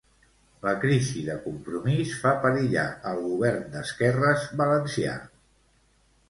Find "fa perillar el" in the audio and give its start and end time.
2.23-3.21